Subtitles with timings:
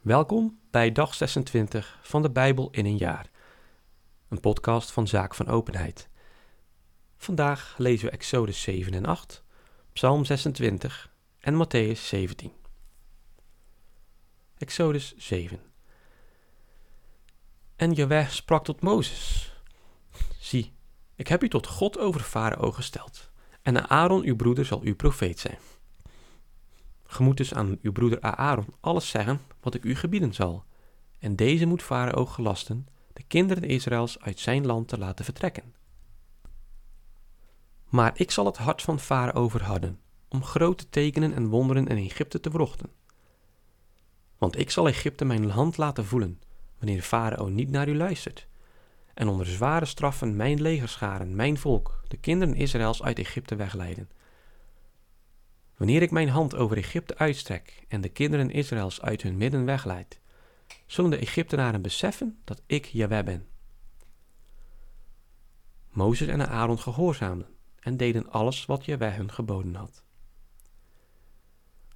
[0.00, 3.30] Welkom bij dag 26 van de Bijbel in een jaar.
[4.28, 6.08] Een podcast van Zaak van Openheid.
[7.16, 9.44] Vandaag lezen we Exodus 7 en 8,
[9.92, 12.52] Psalm 26 en Matthäus 17.
[14.58, 15.60] Exodus 7.
[17.76, 19.54] En Jaweh sprak tot Mozes:
[20.38, 20.72] Zie,
[21.14, 23.30] ik heb u tot God over Farao gesteld,
[23.62, 25.58] en Aaron uw broeder zal uw profeet zijn.
[27.20, 30.64] Ge moet dus aan uw broeder Aaron alles zeggen wat ik u gebieden zal.
[31.18, 35.74] En deze moet Farao gelasten de kinderen Israëls uit zijn land te laten vertrekken.
[37.88, 42.40] Maar ik zal het hart van Farao verharden, om grote tekenen en wonderen in Egypte
[42.40, 42.90] te wrochten.
[44.38, 46.40] Want ik zal Egypte mijn hand laten voelen,
[46.78, 48.46] wanneer Farao niet naar u luistert,
[49.14, 54.08] en onder zware straffen mijn legerscharen, mijn volk, de kinderen Israëls uit Egypte wegleiden
[55.80, 60.20] Wanneer ik mijn hand over Egypte uitstrek en de kinderen Israëls uit hun midden wegleid,
[60.86, 63.48] zullen de Egyptenaren beseffen dat ik Jaweh ben.
[65.90, 70.04] Mozes en Aaron gehoorzaamden en deden alles wat Jaweh hun geboden had.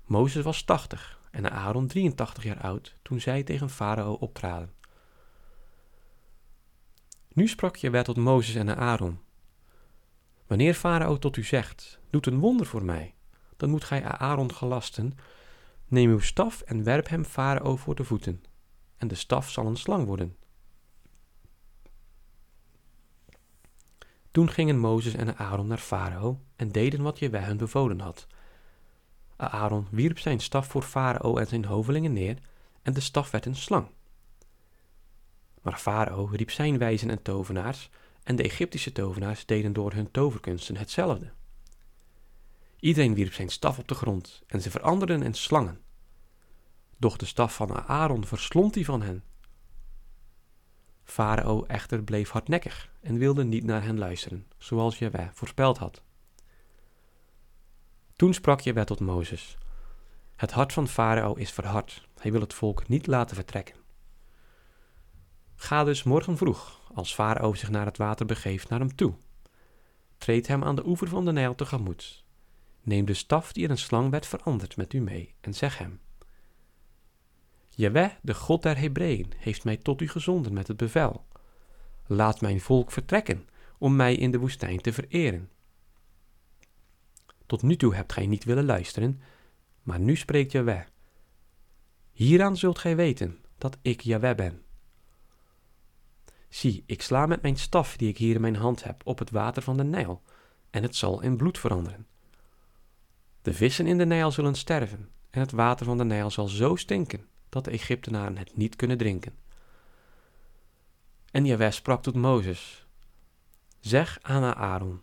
[0.04, 4.72] Mozes was tachtig en Aaron 83 jaar oud toen zij tegen Farao optraden.
[7.28, 9.20] Nu sprak Jaweh tot Mozes en Aaron.
[10.46, 13.14] Wanneer Farao tot u zegt, doet een wonder voor mij,
[13.56, 15.18] dan moet gij Aaron gelasten.
[15.88, 18.44] Neem uw staf en werp hem Farao voor de voeten,
[18.96, 20.36] en de staf zal een slang worden.
[24.30, 28.26] Toen gingen Mozes en Aaron naar Farao en deden wat Jewe hen bevolen had.
[29.36, 32.38] Aaron wierp zijn staf voor Farao en zijn hovelingen neer,
[32.82, 33.88] en de staf werd een slang.
[35.62, 37.90] Maar Farao riep zijn wijzen en tovenaars,
[38.22, 41.32] en de Egyptische tovenaars deden door hun toverkunsten hetzelfde.
[42.84, 45.80] Iedereen wierp zijn staf op de grond en ze veranderden in slangen.
[46.96, 49.24] Doch de staf van Aaron verslond die van hen.
[51.02, 56.02] Farao echter bleef hardnekkig en wilde niet naar hen luisteren, zoals Jaweh voorspeld had.
[58.16, 59.58] Toen sprak Jaweh tot Mozes:
[60.36, 63.76] Het hart van Farao is verhard, hij wil het volk niet laten vertrekken.
[65.54, 69.14] Ga dus morgen vroeg, als Farao zich naar het water begeeft, naar hem toe.
[70.18, 72.23] Treed hem aan de oever van de Nijl tegemoet
[72.84, 76.00] Neem de staf die in een slang werd veranderd met u mee en zeg hem:
[77.68, 81.26] Jaweh, de God der Hebreeën, heeft mij tot u gezonden met het bevel.
[82.06, 85.50] Laat mijn volk vertrekken om mij in de woestijn te vereren.
[87.46, 89.20] Tot nu toe hebt gij niet willen luisteren,
[89.82, 90.86] maar nu spreekt Jaweh.
[92.12, 94.62] Hieraan zult gij weten dat ik Jaweh ben.
[96.48, 99.30] Zie, ik sla met mijn staf die ik hier in mijn hand heb op het
[99.30, 100.22] water van de Nijl,
[100.70, 102.06] en het zal in bloed veranderen.
[103.44, 106.76] De vissen in de Nijl zullen sterven en het water van de Nijl zal zo
[106.76, 109.34] stinken dat de Egyptenaren het niet kunnen drinken.
[111.30, 112.86] En Jaweh sprak tot Mozes:
[113.80, 115.00] Zeg aan Aaron: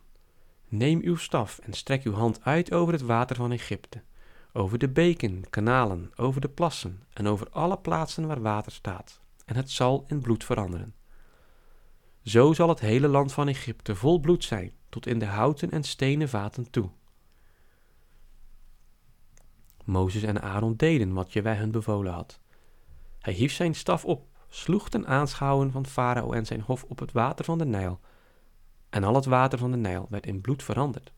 [0.67, 4.01] Neem uw staf en strek uw hand uit over het water van Egypte,
[4.53, 9.55] over de beken, kanalen, over de plassen en over alle plaatsen waar water staat, en
[9.55, 10.95] het zal in bloed veranderen.
[12.23, 15.83] Zo zal het hele land van Egypte vol bloed zijn, tot in de houten en
[15.83, 16.89] stenen vaten toe.
[19.91, 22.39] Mozes en Aaron deden wat Jewij hun bevolen had.
[23.19, 27.11] Hij hief zijn staf op, sloeg ten aanschouwen van Farao en zijn hof op het
[27.11, 27.99] water van de Nijl,
[28.89, 31.11] en al het water van de Nijl werd in bloed veranderd.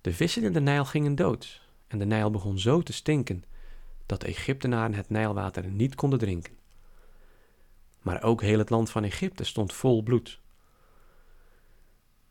[0.00, 3.44] De vissen in de Nijl gingen dood, en de Nijl begon zo te stinken
[4.06, 6.58] dat de Egyptenaren het Nijlwater niet konden drinken.
[8.00, 10.40] Maar ook heel het land van Egypte stond vol bloed.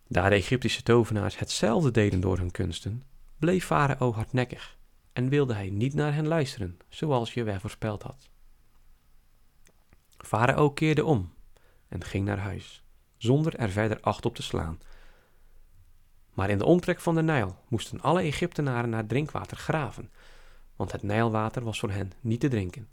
[0.07, 3.03] Daar de Egyptische tovenaars hetzelfde deden door hun kunsten,
[3.37, 4.79] bleef Farao hardnekkig
[5.13, 8.29] en wilde hij niet naar hen luisteren, zoals Jewe voorspeld had.
[10.17, 11.33] Farao keerde om
[11.87, 12.83] en ging naar huis,
[13.17, 14.79] zonder er verder acht op te slaan.
[16.33, 20.11] Maar in de omtrek van de Nijl moesten alle Egyptenaren naar drinkwater graven,
[20.75, 22.87] want het Nijlwater was voor hen niet te drinken.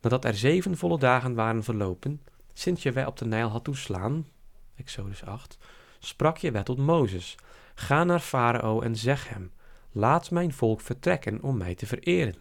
[0.00, 2.22] Nadat er zeven volle dagen waren verlopen,
[2.52, 4.26] sinds Jewe op de Nijl had toeslaan,
[4.74, 5.58] Exodus 8,
[5.98, 7.36] sprak Jewe tot Mozes
[7.78, 9.52] Ga naar Farao en zeg hem:
[9.92, 12.34] Laat mijn volk vertrekken om mij te vereren.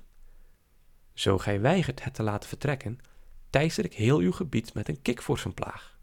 [1.14, 3.00] Zo gij weigert het te laten vertrekken,
[3.50, 5.98] teister ik heel uw gebied met een kikvorsenplaag.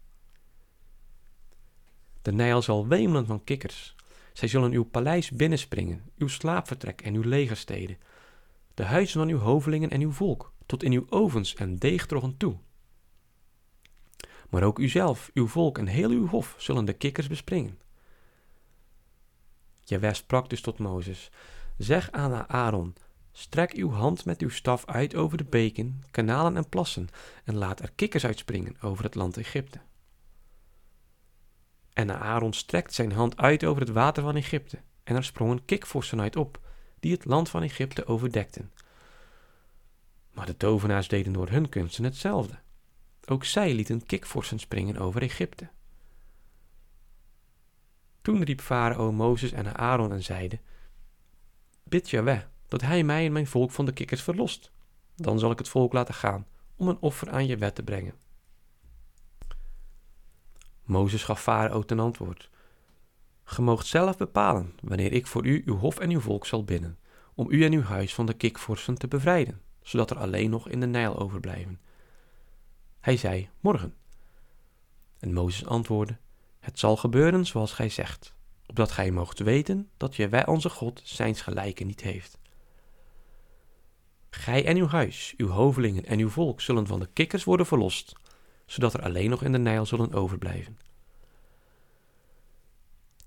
[2.21, 3.95] De Nijl zal wemelen van kikkers.
[4.33, 7.97] Zij zullen uw paleis binnenspringen, uw slaapvertrek en uw legersteden,
[8.73, 12.57] de huizen van uw hovelingen en uw volk, tot in uw ovens en deegtroggen toe.
[14.53, 17.79] Maar ook uzelf, uw volk en heel uw hof zullen de kikkers bespringen.
[19.83, 21.31] Jaweh sprak dus tot Mozes:
[21.77, 22.95] Zeg aan Aaron:
[23.31, 27.07] Strek uw hand met uw staf uit over de beken, kanalen en plassen
[27.43, 29.79] en laat er kikkers uitspringen over het land Egypte.
[31.93, 36.21] En Aaron strekt zijn hand uit over het water van Egypte en er sprongen kikvorsen
[36.21, 36.59] uit op,
[36.99, 38.71] die het land van Egypte overdekten.
[40.31, 42.61] Maar de tovenaars deden door hun kunsten hetzelfde.
[43.25, 45.69] Ook zij lieten kikvorsen springen over Egypte.
[48.21, 50.59] Toen riep Farao Mozes en Aaron en zeide:
[51.83, 54.71] Bid Jahweh dat hij mij en mijn volk van de kikkers verlost.
[55.15, 58.13] Dan zal ik het volk laten gaan om een offer aan je wet te brengen.
[60.83, 62.49] Mozes gaf Farao ten antwoord:
[63.43, 66.99] Ge moogt zelf bepalen wanneer ik voor u uw hof en uw volk zal binnen,
[67.33, 70.79] om u en uw huis van de kikvorsen te bevrijden, zodat er alleen nog in
[70.79, 71.79] de Nijl overblijven.
[73.03, 73.93] Hij zei: Morgen.
[75.19, 76.17] En Mozes antwoordde:
[76.59, 78.33] Het zal gebeuren zoals gij zegt,
[78.67, 82.37] opdat gij moogt weten dat je wij onze God zijns gelijke niet heeft.
[84.29, 88.13] Gij en uw huis, uw hovelingen en uw volk zullen van de kikkers worden verlost,
[88.65, 90.77] zodat er alleen nog in de Nijl zullen overblijven.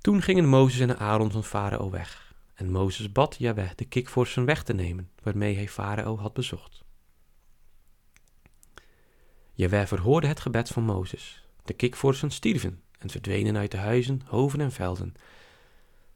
[0.01, 4.63] Toen gingen Mozes en Aaron van Farao weg, en Mozes bad Jahweh de kikvorsen weg
[4.63, 6.86] te nemen, waarmee hij Farao had bezocht.
[9.57, 11.47] Jahweh verhoorde het gebed van Mozes.
[11.65, 15.15] De kikvorsen stierven en verdwenen uit de huizen, hoven en velden.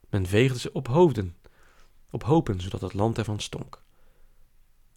[0.09, 1.37] Men veegde ze op hoofden,
[2.11, 3.83] op hopen, zodat het land ervan stonk.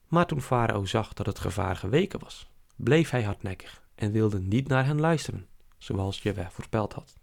[0.08, 4.68] Maar toen Farao zag dat het gevaar geweken was, bleef hij hardnekkig en wilde niet
[4.68, 5.48] naar hen luisteren,
[5.78, 7.18] zoals Jeweh voorspeld had.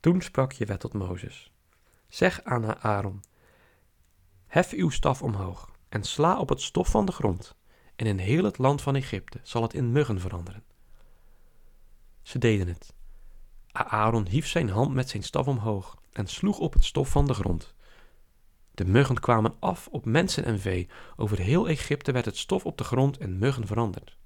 [0.00, 1.52] Toen sprak Jeweh tot Mozes:
[2.08, 3.22] Zeg aan Aaron:
[4.46, 7.54] Hef uw staf omhoog en sla op het stof van de grond,
[7.96, 10.62] en in heel het land van Egypte zal het in muggen veranderen.
[12.22, 12.94] Ze deden het.
[13.72, 17.34] Aaron hief zijn hand met zijn staf omhoog en sloeg op het stof van de
[17.34, 17.74] grond.
[18.74, 20.88] De muggen kwamen af op mensen en vee.
[21.16, 24.16] Over heel Egypte werd het stof op de grond en muggen veranderd.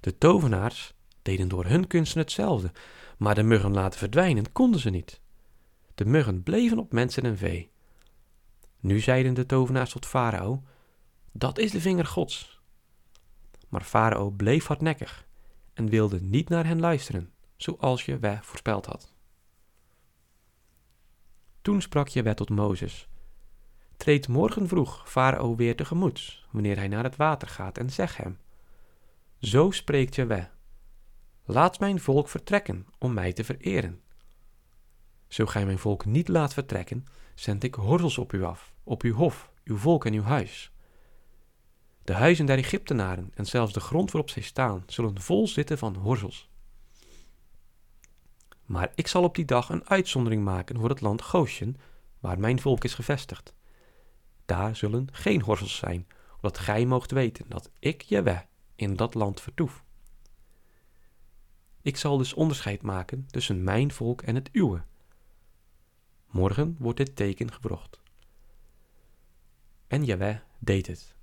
[0.00, 2.72] De tovenaars deden door hun kunsten hetzelfde,
[3.18, 5.20] maar de muggen laten verdwijnen konden ze niet.
[5.94, 7.70] De muggen bleven op mensen en vee.
[8.80, 10.62] Nu zeiden de tovenaars tot Farao:
[11.36, 12.60] Dat is de vinger Gods.
[13.68, 15.26] Maar Farao bleef hardnekkig
[15.72, 19.14] en wilde niet naar hen luisteren, zoals je wij voorspeld had.
[21.62, 23.08] Toen sprak Jewet tot Mozes:
[23.96, 28.38] Treed morgen vroeg Farao weer tegemoet, wanneer hij naar het water gaat, en zeg hem:
[29.38, 30.46] Zo spreekt Jeweh:
[31.44, 34.00] Laat mijn volk vertrekken om mij te vereren.
[35.28, 39.14] Zo gij mijn volk niet laat vertrekken, zend ik horzels op u af, op uw
[39.14, 40.72] hof, uw volk en uw huis.
[42.04, 45.94] De huizen der Egyptenaren en zelfs de grond waarop zij staan, zullen vol zitten van
[45.94, 46.48] horzels.
[48.64, 51.76] Maar ik zal op die dag een uitzondering maken voor het land Goshen,
[52.20, 53.54] waar mijn volk is gevestigd.
[54.44, 58.40] Daar zullen geen horzels zijn, opdat gij moogt weten dat ik, Jeweh,
[58.74, 59.84] in dat land vertoef.
[61.82, 64.82] Ik zal dus onderscheid maken tussen mijn volk en het uwe.
[66.30, 68.00] Morgen wordt dit teken gebracht.
[69.86, 71.14] En Jeweh deed het.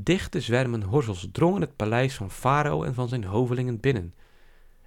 [0.00, 4.14] Dichte zwermen horzels drongen het paleis van Farao en van zijn hovelingen binnen,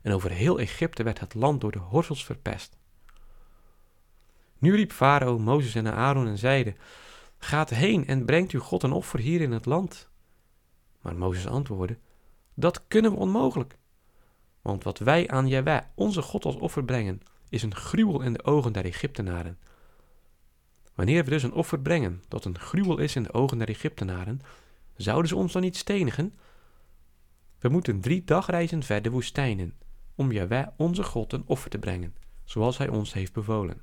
[0.02, 2.78] en over heel Egypte werd het land door de horzels verpest.
[4.58, 6.75] Nu riep Farao Mozes en Aaron en zeide:
[7.38, 10.10] Gaat heen en brengt uw God een offer hier in het land.
[11.01, 11.98] Maar Mozes antwoordde:
[12.53, 13.77] Dat kunnen we onmogelijk.
[14.62, 18.44] Want wat wij aan Jahweh, onze God, als offer brengen, is een gruwel in de
[18.44, 19.60] ogen der Egyptenaren.
[20.96, 24.41] Wanneer we dus een offer brengen dat een gruwel is in de ogen der Egyptenaren,
[25.01, 26.34] zouden ze ons dan niet stenigen?
[27.60, 29.74] We moeten drie dagreizen ver de woestijn in
[30.15, 33.81] om Jahweh onze God een offer te brengen, zoals hij ons heeft bevolen.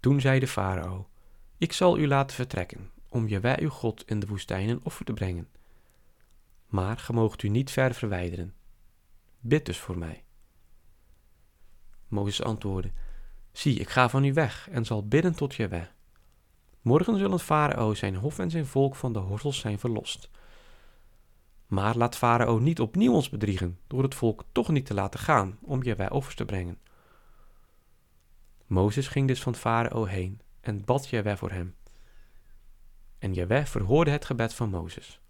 [0.00, 1.08] Toen zei de farao,
[1.58, 5.12] ik zal u laten vertrekken, om Jahweh uw God in de woestijn een offer te
[5.12, 5.48] brengen.
[6.66, 8.54] Maar ge moogt u niet ver verwijderen.
[9.40, 10.24] Bid dus voor mij.
[12.08, 12.92] Mozes antwoordde,
[13.52, 15.86] zie, ik ga van u weg en zal bidden tot Jahweh.
[16.86, 20.30] Morgen zullen farao zijn hof en zijn volk van de horzels zijn verlost,
[21.66, 25.58] maar laat Farao niet opnieuw ons bedriegen door het volk toch niet te laten gaan
[25.62, 26.78] om bij offers te brengen.
[28.66, 31.74] Mozes ging dus van Farao heen en bad Jaweh voor hem.
[33.18, 35.20] En Jaweh verhoorde het gebed van Mozes.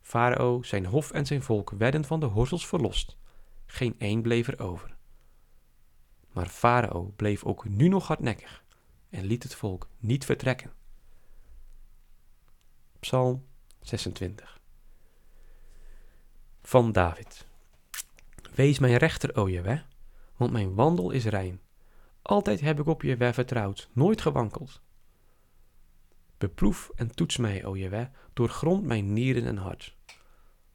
[0.00, 3.16] Farao, zijn hof en zijn volk werden van de horzels verlost.
[3.66, 4.96] Geen één bleef er over.
[6.32, 8.62] Maar Farao bleef ook nu nog hardnekkig
[9.10, 10.72] en liet het volk niet vertrekken.
[13.00, 13.46] Psalm
[13.80, 14.60] 26
[16.62, 17.46] van David.
[18.54, 19.80] Wees mijn rechter, o Jaweh,
[20.36, 21.60] want mijn wandel is rein.
[22.22, 24.82] Altijd heb ik op Jewe vertrouwd, nooit gewankeld.
[26.38, 29.96] Beproef en toets mij, o Jewe, doorgrond mijn nieren en hart.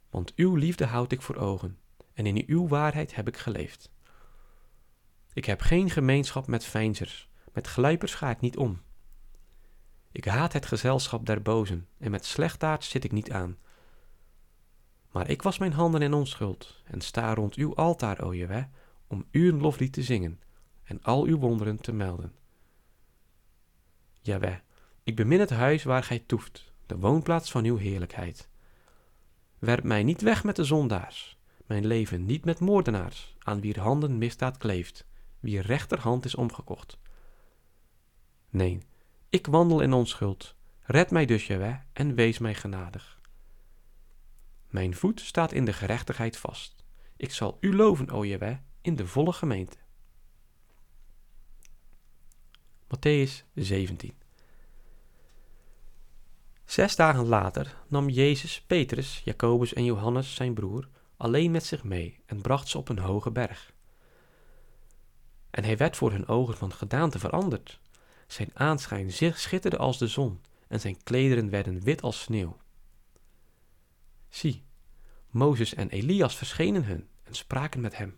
[0.10, 1.80] Want uw liefde houd ik voor ogen,
[2.14, 3.92] en in uw waarheid heb ik geleefd.
[5.34, 8.82] Ik heb geen gemeenschap met veinzers, met glijpers ga ik niet om.
[10.12, 13.58] Ik haat het gezelschap der bozen, en met slechtaard zit ik niet aan.
[15.12, 18.68] Maar ik was mijn handen in onschuld, en sta rond uw altaar, o Jewe,
[19.08, 20.42] om uw loflied te zingen,
[20.84, 22.34] en al uw wonderen te melden.
[24.22, 24.58] Jaweh,
[25.04, 28.50] ik bemin het huis waar gij toeft, de woonplaats van uw heerlijkheid.
[29.60, 34.18] Werp mij niet weg met de zondaars, mijn leven niet met moordenaars, aan wier handen
[34.18, 35.06] misdaad kleeft,
[35.40, 36.98] wier rechterhand is omgekocht.
[38.56, 38.80] Nee,
[39.30, 40.56] ik wandel in onschuld.
[40.82, 43.22] Red mij dus, Jaweh, en wees mij genadig.
[44.70, 46.76] Mijn voet staat in de gerechtigheid vast.
[47.18, 49.78] Ik zal u loven, o Jaweh, in de volle gemeente.
[52.88, 54.14] Matthäus 17
[56.66, 62.20] Zes dagen later nam Jezus Petrus, Jacobus en Johannes, zijn broer, alleen met zich mee
[62.26, 63.74] en bracht ze op een hoge berg.
[65.50, 67.84] En hij werd voor hun ogen van gedaante veranderd.
[68.28, 72.58] Zijn aanschijn schitterde als de zon en zijn klederen werden wit als sneeuw.
[74.30, 74.64] Zie,
[75.30, 78.18] Mozes en Elias verschenen hun en spraken met hem.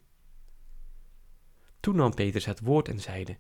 [1.80, 3.38] Toen nam Petrus het woord en zeide: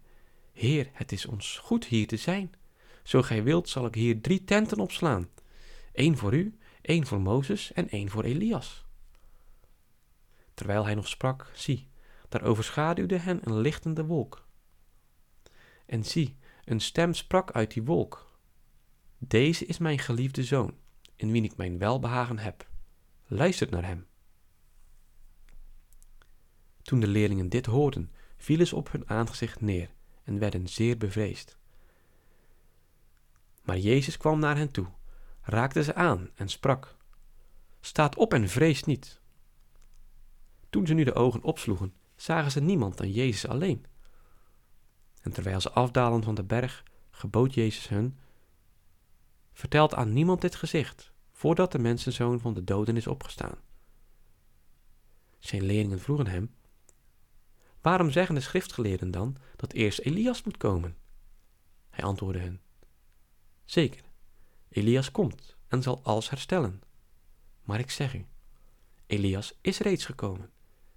[0.53, 2.53] Heer, het is ons goed hier te zijn.
[3.03, 5.29] Zo gij wilt, zal ik hier drie tenten opslaan:
[5.91, 8.85] één voor u, één voor Mozes en één voor Elias.
[10.53, 11.89] Terwijl hij nog sprak, zie,
[12.29, 14.45] daar overschaduwde hen een lichtende wolk.
[15.85, 18.39] En zie, een stem sprak uit die wolk.
[19.17, 20.77] Deze is mijn geliefde zoon,
[21.15, 22.69] in wien ik mijn welbehagen heb.
[23.25, 24.07] Luistert naar hem.
[26.81, 29.89] Toen de leerlingen dit hoorden, vielen ze op hun aangezicht neer
[30.23, 31.57] en werden zeer bevreesd.
[33.63, 34.87] Maar Jezus kwam naar hen toe,
[35.41, 36.95] raakte ze aan en sprak:
[37.79, 39.19] Staat op en vrees niet.
[40.69, 43.85] Toen ze nu de ogen opsloegen, zagen ze niemand dan Jezus alleen.
[45.27, 48.17] En terwijl ze afdalen van de berg, gebood Jezus hun:
[49.53, 53.57] Vertelt aan niemand dit gezicht, voordat de mensenzoon van de doden is opgestaan.
[55.39, 56.55] Zijn leerlingen vroegen hem:
[57.81, 60.97] Waarom zeggen de schriftgeleerden dan dat eerst Elias moet komen?
[61.89, 62.61] Hij antwoordde hen:
[63.65, 64.03] Zeker,
[64.69, 66.81] Elias komt en zal alles herstellen.
[67.63, 68.25] Maar ik zeg u,
[69.05, 70.49] Elias is reeds gekomen.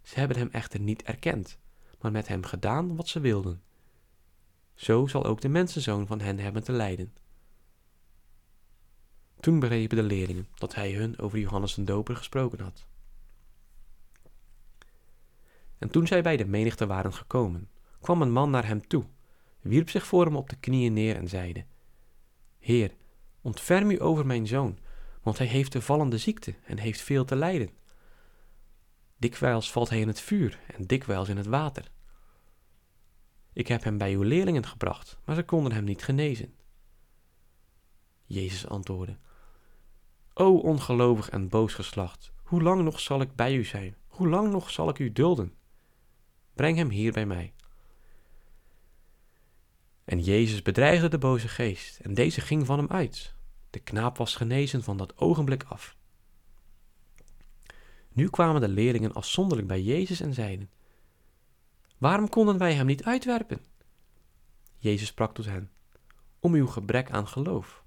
[0.03, 1.59] Ze hebben hem echter niet erkend,
[2.01, 3.63] maar met hem gedaan wat ze wilden.
[4.81, 7.15] Zo zal ook de mensenzoon van hen hebben te lijden.
[9.41, 12.87] Toen begrepen de leerlingen dat hij hun over Johannes de Doper gesproken had.
[15.79, 17.69] En toen zij bij de menigte waren gekomen,
[18.01, 19.05] kwam een man naar hem toe,
[19.61, 21.65] wierp zich voor hem op de knieën neer en zeide:
[22.59, 22.95] Heer,
[23.41, 24.79] ontferm u over mijn zoon,
[25.23, 27.71] want hij heeft de vallende ziekte en heeft veel te lijden.
[29.17, 31.91] Dikwijls valt hij in het vuur en dikwijls in het water.
[33.61, 36.55] Ik heb hem bij uw leerlingen gebracht, maar ze konden hem niet genezen.
[38.25, 39.17] Jezus antwoordde:
[40.35, 43.97] O ongelovig en boos geslacht, hoe lang nog zal ik bij u zijn?
[44.07, 45.55] Hoe lang nog zal ik u dulden?
[46.55, 47.53] Breng hem hier bij mij.
[50.05, 53.35] En Jezus bedreigde de boze geest, en deze ging van hem uit.
[53.71, 55.97] De knaap was genezen van dat ogenblik af.
[58.13, 60.71] Nu kwamen de leerlingen afzonderlijk bij Jezus en zeiden:
[62.01, 63.61] Waarom konden wij hem niet uitwerpen?
[64.79, 65.71] Jezus sprak tot hen:
[66.39, 67.85] Om uw gebrek aan geloof.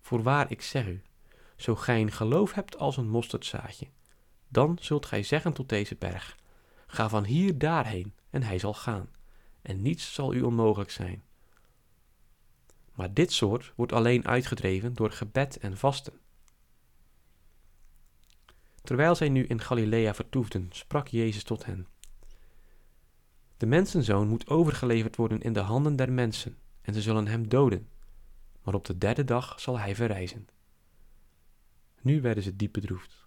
[0.00, 1.02] Voorwaar, ik zeg u,
[1.56, 3.86] zo gij een geloof hebt als een mosterdzaadje,
[4.48, 6.36] dan zult gij zeggen tot deze berg:
[6.86, 9.10] Ga van hier daarheen, en hij zal gaan,
[9.62, 11.22] en niets zal u onmogelijk zijn.
[12.92, 16.20] Maar dit soort wordt alleen uitgedreven door gebed en vasten.
[18.82, 21.86] Terwijl zij nu in Galilea vertoefden, sprak Jezus tot hen.
[23.58, 27.88] De mensenzoon moet overgeleverd worden in de handen der mensen, en ze zullen hem doden.
[28.62, 30.48] Maar op de derde dag zal hij verrijzen.
[32.00, 33.26] Nu werden ze diep bedroefd.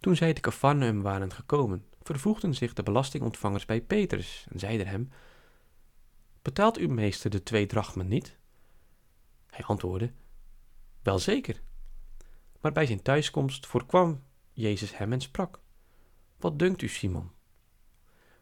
[0.00, 5.10] Toen zij te Cafarnaum waren gekomen, vervoegden zich de belastingontvangers bij Petrus en zeiden hem:
[6.42, 8.36] Betaalt uw meester de twee drachmen niet?
[9.46, 10.12] Hij antwoordde:
[11.02, 11.62] Wel zeker.
[12.60, 15.60] Maar bij zijn thuiskomst voorkwam Jezus hem en sprak:
[16.36, 17.30] Wat dunkt u, Simon?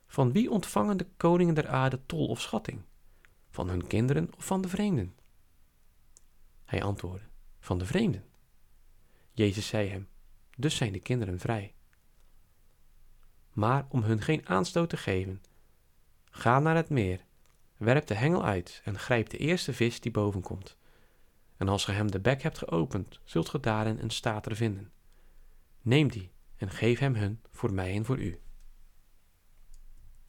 [0.07, 2.83] Van wie ontvangen de koningen der aarde tol of schatting?
[3.51, 5.15] Van hun kinderen of van de vreemden?
[6.65, 7.27] Hij antwoordde:
[7.61, 8.25] Van de vreemden.
[9.33, 10.09] Jezus zei hem:
[10.57, 11.75] dus zijn de kinderen vrij.
[13.53, 15.43] maar om hun geen aanstoot te geven.
[16.31, 17.25] Ga naar het meer,
[17.77, 20.77] werp de hengel uit en grijp de eerste vis die boven komt.
[21.57, 24.93] En als ge hem de bek hebt geopend, zult ge daarin een stater vinden.
[25.83, 28.41] Neem die en geef hem hun voor mij en voor u.